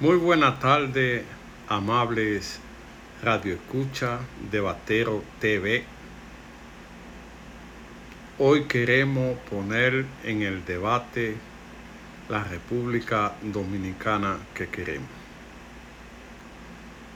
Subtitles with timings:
[0.00, 1.26] Muy buena tarde,
[1.68, 2.58] amables
[3.22, 5.84] Radio Escucha de Batero TV.
[8.38, 11.36] Hoy queremos poner en el debate
[12.30, 15.10] la República Dominicana que queremos.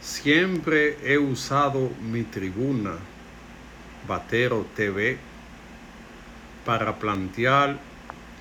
[0.03, 2.99] Siempre he usado mi tribuna
[4.07, 5.17] Batero TV
[6.67, 7.79] para plantear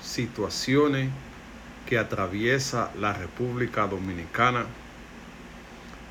[0.02, 1.08] situaciones
[1.86, 4.66] que atraviesa la República Dominicana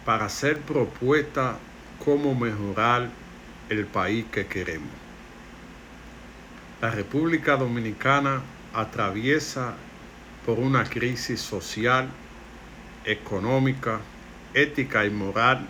[0.05, 1.55] para hacer propuestas
[2.04, 3.09] cómo mejorar
[3.70, 4.90] el país que queremos.
[6.81, 8.41] La República Dominicana
[8.73, 9.76] atraviesa
[10.45, 12.09] por una crisis social,
[13.05, 14.00] económica,
[14.53, 15.66] ética y moral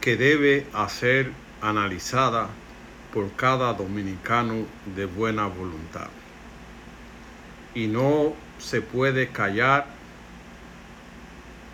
[0.00, 2.48] que debe ser analizada
[3.12, 6.08] por cada dominicano de buena voluntad.
[7.74, 9.86] Y no se puede callar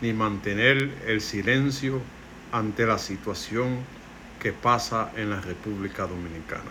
[0.00, 2.00] ni mantener el silencio
[2.50, 3.78] ante la situación
[4.40, 6.70] que pasa en la República Dominicana.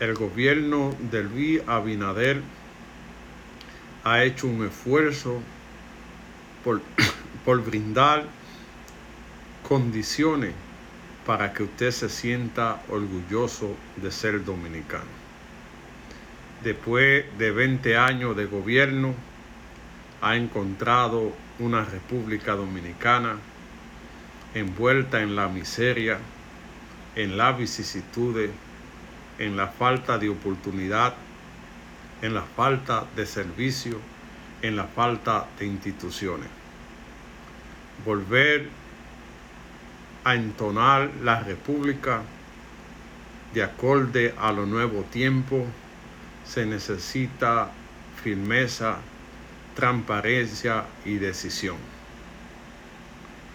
[0.00, 2.42] El gobierno de Luis Abinader
[4.02, 5.40] ha hecho un esfuerzo
[6.64, 6.80] por,
[7.44, 8.24] por brindar
[9.68, 10.52] condiciones
[11.24, 15.19] para que usted se sienta orgulloso de ser dominicano
[16.62, 19.14] después de 20 años de gobierno,
[20.20, 23.36] ha encontrado una República Dominicana
[24.54, 26.18] envuelta en la miseria,
[27.16, 28.50] en la vicisitudes,
[29.38, 31.14] en la falta de oportunidad,
[32.20, 33.98] en la falta de servicio,
[34.60, 36.48] en la falta de instituciones.
[38.04, 38.68] Volver
[40.24, 42.22] a entonar la República
[43.54, 45.64] de acorde a los nuevos tiempos
[46.52, 47.70] se necesita
[48.24, 48.96] firmeza,
[49.76, 51.76] transparencia y decisión.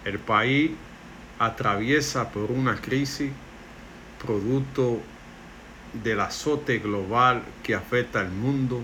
[0.06, 0.70] El país
[1.38, 3.30] atraviesa por una crisis
[4.24, 4.98] producto
[5.92, 8.80] del azote global que afecta al mundo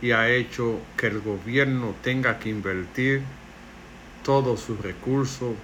[0.00, 3.22] y ha hecho que el gobierno tenga que invertir
[4.22, 5.54] todos sus recursos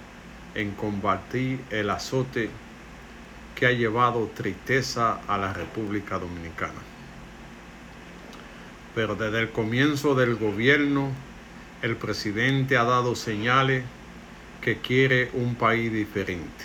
[0.56, 2.50] en combatir el azote
[3.54, 6.93] que ha llevado tristeza a la República Dominicana
[8.94, 11.10] pero desde el comienzo del gobierno
[11.82, 13.84] el presidente ha dado señales
[14.60, 16.64] que quiere un país diferente.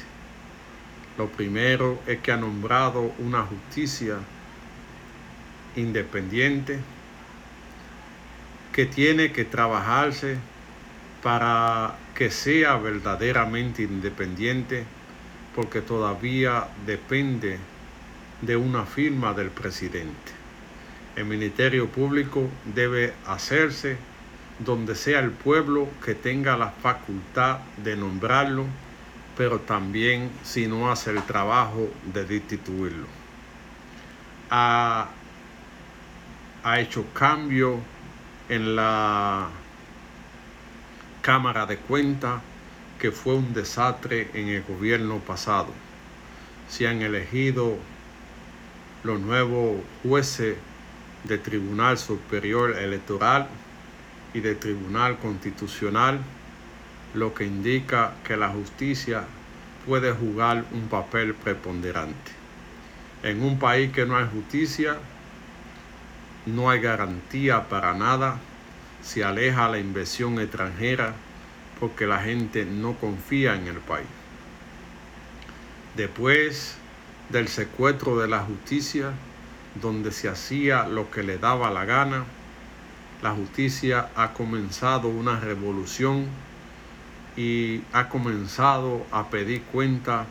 [1.18, 4.18] Lo primero es que ha nombrado una justicia
[5.76, 6.80] independiente
[8.72, 10.38] que tiene que trabajarse
[11.22, 14.86] para que sea verdaderamente independiente
[15.54, 17.58] porque todavía depende
[18.42, 20.39] de una firma del presidente.
[21.20, 23.98] El ministerio público debe hacerse
[24.58, 28.66] donde sea el pueblo que tenga la facultad de nombrarlo,
[29.36, 33.06] pero también si no hace el trabajo de destituirlo.
[34.50, 35.10] Ha,
[36.78, 37.80] hecho cambio
[38.48, 39.50] en la
[41.22, 42.42] Cámara de Cuentas,
[42.98, 45.74] que fue un desastre en el gobierno pasado.
[46.70, 47.76] Se han elegido
[49.04, 50.56] los nuevos jueces
[51.24, 53.48] de Tribunal Superior Electoral
[54.34, 56.20] y de Tribunal Constitucional,
[57.14, 59.24] lo que indica que la justicia
[59.86, 62.32] puede jugar un papel preponderante.
[63.24, 64.98] En un país que no hay justicia,
[66.46, 68.40] no hay garantía para nada,
[69.02, 71.14] se aleja la inversión extranjera
[71.80, 74.08] porque la gente no confía en el país.
[75.96, 76.76] Después
[77.30, 79.12] del secuestro de la justicia,
[79.76, 82.26] donde se hacía lo que le daba la gana.
[83.22, 86.28] La justicia ha comenzado una revolución
[87.36, 90.26] y ha comenzado a pedir cuenta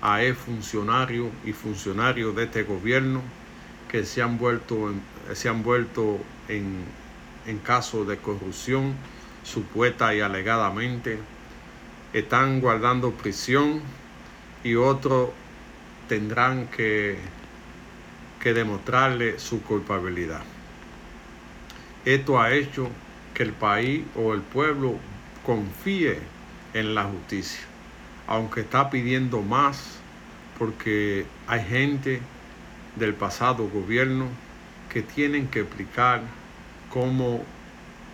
[0.00, 3.20] a funcionarios y funcionarios de este gobierno
[3.88, 5.02] que se han vuelto en,
[5.34, 6.84] se han vuelto en,
[7.46, 8.94] en caso de corrupción
[9.42, 11.18] supuesta y alegadamente
[12.12, 13.80] están guardando prisión
[14.62, 15.30] y otros
[16.08, 17.18] tendrán que
[18.48, 20.40] que demostrarle su culpabilidad.
[22.06, 22.88] Esto ha hecho
[23.34, 24.94] que el país o el pueblo
[25.44, 26.18] confíe
[26.72, 27.60] en la justicia,
[28.26, 29.98] aunque está pidiendo más
[30.58, 32.22] porque hay gente
[32.96, 34.28] del pasado gobierno
[34.90, 36.22] que tienen que explicar
[36.88, 37.44] cómo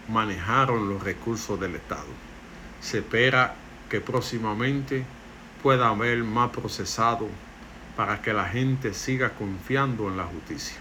[0.08, 2.10] manejaron los recursos del Estado.
[2.81, 3.54] Se espera
[3.88, 5.04] que próximamente
[5.62, 7.28] pueda haber más procesado
[7.96, 10.79] para que la gente siga confiando en la justicia.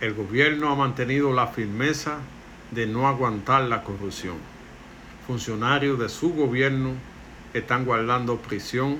[0.00, 2.18] El gobierno ha mantenido la firmeza
[2.70, 4.36] de no aguantar la corrupción.
[5.26, 6.94] Funcionarios de su gobierno
[7.54, 8.98] están guardando prisión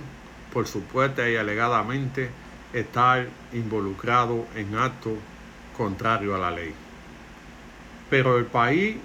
[0.53, 2.31] por supuesta y alegadamente
[2.73, 5.15] estar involucrado en actos
[5.77, 6.75] contrarios a la ley.
[8.11, 8.97] Pero el país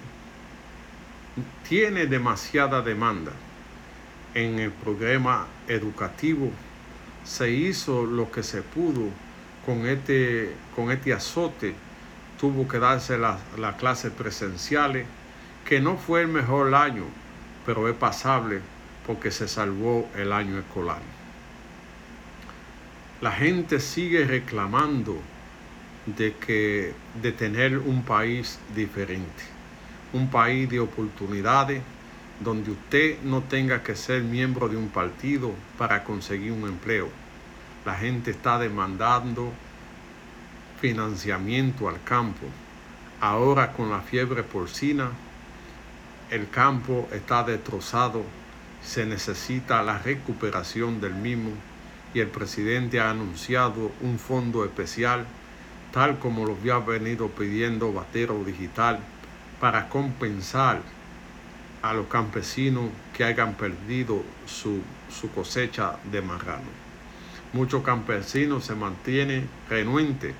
[1.68, 3.32] tiene demasiada demanda.
[4.34, 6.52] En el programa educativo
[7.24, 9.08] se hizo lo que se pudo
[9.64, 11.74] con este, con este azote.
[12.40, 15.06] Tuvo que darse las la clases presenciales,
[15.64, 17.04] que no fue el mejor año,
[17.66, 18.60] pero es pasable
[19.06, 21.00] porque se salvó el año escolar.
[23.20, 25.18] La gente sigue reclamando
[26.06, 29.42] de que de tener un país diferente,
[30.12, 31.82] un país de oportunidades
[32.40, 37.08] donde usted no tenga que ser miembro de un partido para conseguir un empleo.
[37.84, 39.52] La gente está demandando
[40.80, 42.46] financiamiento al campo.
[43.20, 45.10] Ahora con la fiebre porcina,
[46.30, 48.22] el campo está destrozado,
[48.84, 51.50] se necesita la recuperación del mismo
[52.14, 55.26] y el presidente ha anunciado un fondo especial,
[55.92, 59.00] tal como lo había venido pidiendo Batero Digital,
[59.60, 60.80] para compensar
[61.82, 64.82] a los campesinos que hayan perdido su,
[65.34, 66.68] cosecha de marrano.
[67.52, 70.34] Muchos campesinos se mantienen renuentes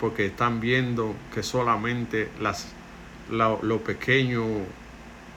[0.00, 2.72] porque están viendo que solamente las,
[3.30, 4.46] los pequeños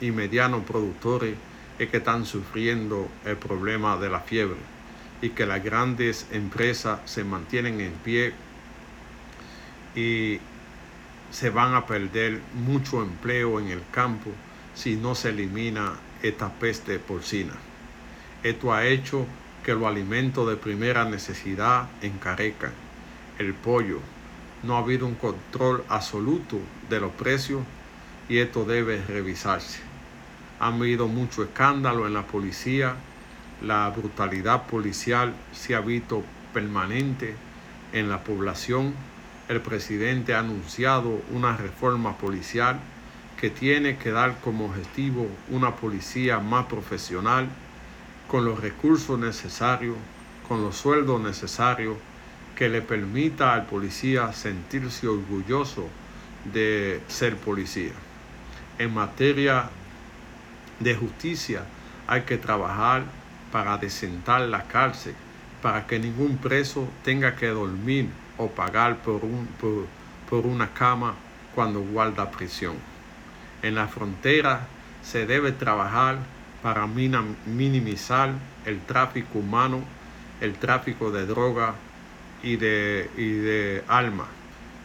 [0.00, 1.34] y medianos productores
[1.78, 4.58] es que están sufriendo el problema de la fiebre
[5.22, 8.32] y que las grandes empresas se mantienen en pie
[9.94, 10.38] y
[11.30, 14.30] se van a perder mucho empleo en el campo
[14.74, 17.52] si no se elimina esta peste porcina.
[18.42, 19.26] Esto ha hecho
[19.64, 22.72] que los alimentos de primera necesidad encarezcan.
[23.38, 24.00] El pollo.
[24.62, 27.62] No ha habido un control absoluto de los precios
[28.28, 29.80] y esto debe revisarse.
[30.60, 32.94] Ha habido mucho escándalo en la policía.
[33.62, 36.22] La brutalidad policial se ha visto
[36.52, 37.34] permanente
[37.92, 38.94] en la población.
[39.48, 42.80] El presidente ha anunciado una reforma policial
[43.44, 47.46] que tiene que dar como objetivo una policía más profesional,
[48.26, 49.98] con los recursos necesarios,
[50.48, 51.98] con los sueldos necesarios,
[52.56, 55.90] que le permita al policía sentirse orgulloso
[56.54, 57.92] de ser policía.
[58.78, 59.68] En materia
[60.80, 61.66] de justicia
[62.06, 63.04] hay que trabajar
[63.52, 65.14] para desentar la cárcel,
[65.60, 68.08] para que ningún preso tenga que dormir
[68.38, 69.84] o pagar por, un, por,
[70.30, 71.14] por una cama
[71.54, 72.93] cuando guarda prisión.
[73.64, 74.66] En la frontera
[75.02, 76.18] se debe trabajar
[76.62, 78.34] para minimizar
[78.66, 79.82] el tráfico humano,
[80.42, 81.74] el tráfico de droga
[82.42, 84.26] y de, y de alma.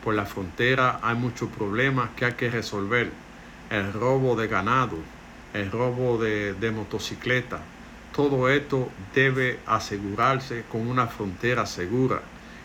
[0.02, 3.12] Por la frontera hay muchos problemas que hay que resolver.
[3.70, 4.96] El robo de ganado,
[5.54, 7.60] el robo de, de motocicleta.
[8.16, 12.22] Todo esto debe asegurarse con una frontera segura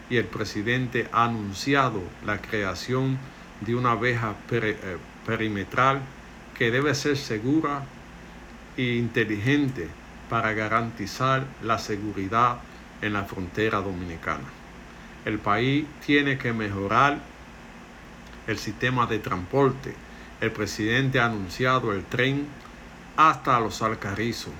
[0.08, 3.18] y el presidente ha anunciado la creación
[3.62, 4.96] de una abeja eh,
[5.26, 6.00] perimetral
[6.56, 7.82] que debe ser segura
[8.76, 9.88] e inteligente
[10.28, 12.58] para garantizar la seguridad
[13.02, 14.44] en la frontera dominicana.
[15.24, 17.18] El país tiene que mejorar
[18.46, 19.94] el sistema de transporte.
[20.40, 22.46] El presidente ha anunciado el tren
[23.16, 24.52] hasta los Alcarrizos.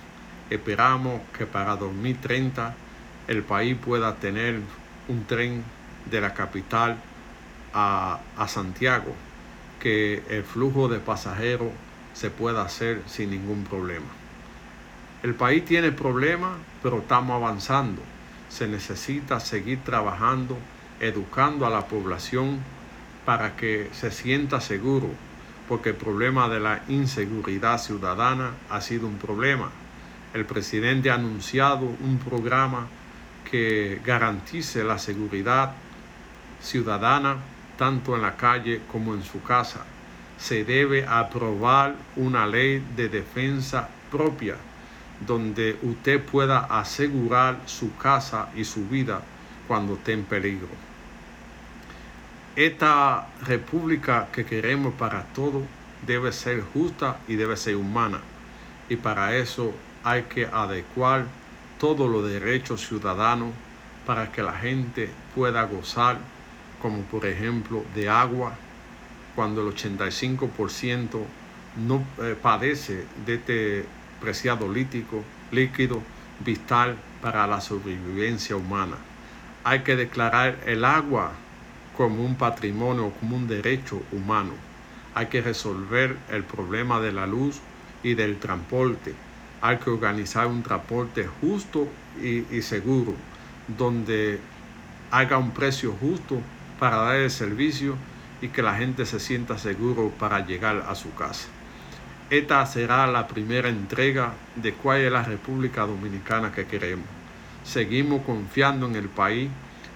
[0.51, 2.75] Esperamos que para 2030
[3.29, 4.61] el país pueda tener
[5.09, 5.65] un tren
[6.11, 6.97] de la capital
[7.73, 9.15] a, a Santiago
[9.85, 11.69] que el flujo de pasajeros
[12.15, 14.07] se pueda hacer sin ningún problema.
[15.23, 18.01] El país tiene problemas, pero estamos avanzando.
[18.49, 20.57] Se necesita seguir trabajando,
[21.01, 22.61] educando a la población
[23.27, 25.11] para que se sienta seguro,
[25.69, 29.71] porque el problema de la inseguridad ciudadana ha sido un problema.
[30.33, 32.87] El presidente ha anunciado un programa
[33.51, 35.73] que garantice la seguridad
[36.63, 37.37] ciudadana
[37.77, 39.85] tanto en la calle como en su casa.
[40.39, 44.57] Se debe aprobar una ley de defensa propia
[45.27, 49.23] donde usted pueda asegurar su casa y su vida
[49.67, 50.69] cuando esté en peligro.
[52.57, 55.63] Esta república que queremos para todos
[56.07, 58.21] debe ser justa y debe ser humana.
[58.89, 59.73] Y para eso
[60.05, 61.27] hay que adecuar
[61.79, 63.51] todos los derechos ciudadanos
[64.07, 66.19] para que la gente pueda gozar
[66.85, 68.53] como por ejemplo de agua,
[69.35, 71.19] cuando el 85%
[71.79, 73.87] no eh, padece de este
[74.21, 76.03] preciado líquido, líquido
[76.45, 78.97] vital para la sobrevivencia humana.
[79.65, 81.33] Hay que declarar el agua
[81.97, 84.53] como un patrimonio, como un derecho humano.
[85.15, 87.63] Hay que resolver el problema de la luz
[88.03, 89.15] y del transporte.
[89.63, 91.89] Hay que organizar un transporte justo
[92.23, 93.15] y, y seguro,
[93.79, 94.39] donde
[95.11, 96.43] haga un precio justo
[96.79, 97.97] para dar el servicio
[98.41, 101.49] y que la gente se sienta seguro para llegar a su casa.
[102.31, 107.07] Esta será la primera entrega de cuál es la República Dominicana que queremos.
[107.65, 109.51] Seguimos confiando en el país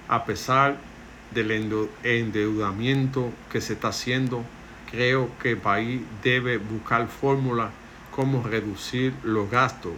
[0.08, 0.76] a pesar
[1.30, 1.50] del
[2.02, 4.44] endeudamiento que se está haciendo.
[4.90, 7.70] Creo que el país debe buscar fórmulas
[8.11, 9.92] como reducir los gastos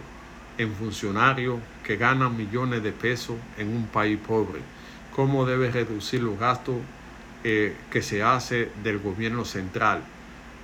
[0.57, 4.59] en funcionarios que ganan millones de pesos en un país pobre.
[5.15, 6.75] Cómo debe reducir los gastos
[7.43, 10.01] eh, que se hace del gobierno central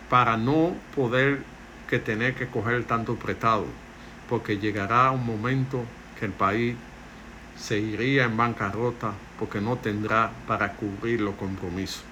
[0.10, 1.44] para no poder
[1.90, 3.66] que tener que coger tanto prestado,
[4.30, 5.84] porque llegará un momento
[6.20, 6.76] que el país
[7.58, 12.04] se iría en bancarrota porque no tendrá para cubrir los compromisos.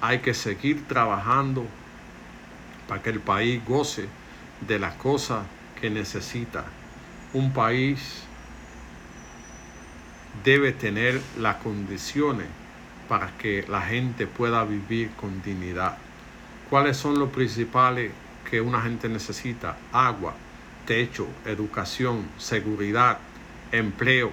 [0.00, 1.66] Hay que seguir trabajando
[2.88, 4.06] para que el país goce
[4.66, 5.44] de las cosas
[5.80, 6.64] que necesita.
[7.34, 8.22] Un país
[10.44, 12.46] debe tener las condiciones
[13.08, 15.96] para que la gente pueda vivir con dignidad.
[16.68, 18.12] ¿Cuáles son los principales
[18.48, 20.34] que una gente necesita, agua,
[20.86, 23.18] techo, educación, seguridad,
[23.72, 24.32] empleo,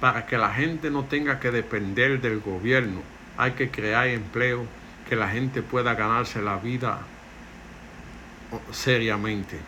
[0.00, 3.02] para que la gente no tenga que depender del gobierno.
[3.36, 4.64] Hay que crear empleo,
[5.08, 7.00] que la gente pueda ganarse la vida
[8.70, 9.58] seriamente.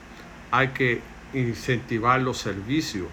[0.51, 1.01] Hay que
[1.35, 3.09] incentivar los servicios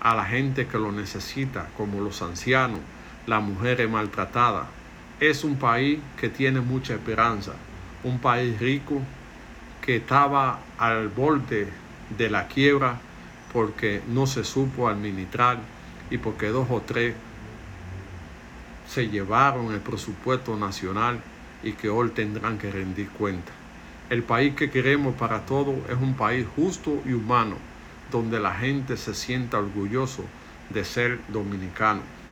[0.00, 2.80] a la gente que lo necesita, como los ancianos,
[3.26, 4.66] las mujeres maltratadas.
[5.20, 7.52] Es un país que tiene mucha esperanza,
[8.02, 9.00] un país rico
[9.82, 11.68] que estaba al borde
[12.16, 12.98] de la quiebra
[13.52, 15.58] porque no se supo administrar
[16.10, 17.14] y porque dos o tres
[18.88, 21.20] se llevaron el presupuesto nacional
[21.62, 23.52] y que hoy tendrán que rendir cuenta.
[24.08, 27.56] El país que queremos para todos es un país justo y humano,
[28.10, 30.24] donde la gente se sienta orgulloso
[30.70, 32.02] de ser dominicano.